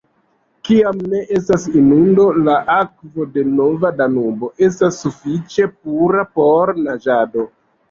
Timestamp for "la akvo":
2.47-3.27